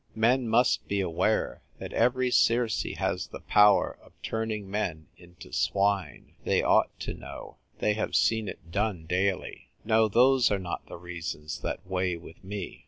Men 0.15 0.47
must 0.49 0.87
be 0.87 0.99
aware 0.99 1.61
that 1.77 1.93
every 1.93 2.31
Circe 2.31 2.81
has 2.97 3.27
the 3.27 3.39
power 3.41 3.99
of 4.01 4.13
turning 4.23 4.67
men 4.67 5.05
into 5.15 5.53
swine. 5.53 6.33
They 6.43 6.63
ought 6.63 6.99
to 7.01 7.13
know; 7.13 7.57
they 7.77 7.93
have 7.93 8.15
seen 8.15 8.47
it 8.47 8.71
done 8.71 9.05
daily. 9.05 9.69
No, 9.85 10.07
those 10.07 10.49
are 10.49 10.57
not 10.57 10.87
the 10.87 10.97
reasons 10.97 11.59
that 11.59 11.85
weigh 11.85 12.17
with 12.17 12.43
me. 12.43 12.79